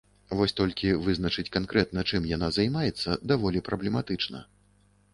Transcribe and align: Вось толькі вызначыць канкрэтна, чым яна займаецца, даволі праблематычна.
Вось 0.37 0.53
толькі 0.59 0.89
вызначыць 1.07 1.53
канкрэтна, 1.57 2.05
чым 2.09 2.27
яна 2.33 2.51
займаецца, 2.59 3.21
даволі 3.33 3.67
праблематычна. 3.73 4.47